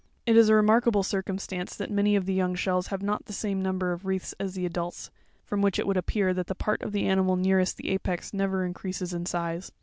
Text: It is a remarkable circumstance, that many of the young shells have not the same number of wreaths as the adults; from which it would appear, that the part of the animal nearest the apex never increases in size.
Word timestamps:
It 0.25 0.35
is 0.35 0.49
a 0.49 0.55
remarkable 0.55 1.03
circumstance, 1.03 1.75
that 1.75 1.91
many 1.91 2.15
of 2.15 2.25
the 2.25 2.33
young 2.33 2.55
shells 2.55 2.87
have 2.87 3.03
not 3.03 3.25
the 3.25 3.33
same 3.33 3.61
number 3.61 3.91
of 3.91 4.03
wreaths 4.03 4.33
as 4.39 4.55
the 4.55 4.65
adults; 4.65 5.11
from 5.45 5.61
which 5.61 5.77
it 5.77 5.85
would 5.85 5.95
appear, 5.95 6.33
that 6.33 6.47
the 6.47 6.55
part 6.55 6.81
of 6.81 6.91
the 6.91 7.05
animal 7.05 7.35
nearest 7.35 7.77
the 7.77 7.89
apex 7.89 8.33
never 8.33 8.65
increases 8.65 9.13
in 9.13 9.27
size. 9.27 9.71